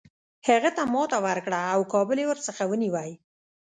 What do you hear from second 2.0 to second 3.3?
یې ورڅخه ونیوی.